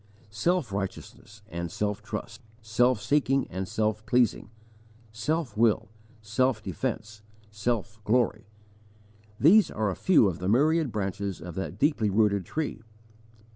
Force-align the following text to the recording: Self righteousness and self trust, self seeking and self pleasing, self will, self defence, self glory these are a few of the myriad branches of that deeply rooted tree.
Self 0.31 0.71
righteousness 0.71 1.43
and 1.47 1.71
self 1.71 2.01
trust, 2.01 2.41
self 2.63 2.99
seeking 2.99 3.45
and 3.51 3.67
self 3.67 4.03
pleasing, 4.07 4.49
self 5.11 5.55
will, 5.55 5.89
self 6.23 6.63
defence, 6.63 7.21
self 7.51 8.03
glory 8.03 8.47
these 9.39 9.69
are 9.69 9.91
a 9.91 9.95
few 9.95 10.27
of 10.27 10.39
the 10.39 10.49
myriad 10.49 10.91
branches 10.91 11.39
of 11.39 11.53
that 11.53 11.77
deeply 11.77 12.09
rooted 12.09 12.45
tree. 12.45 12.81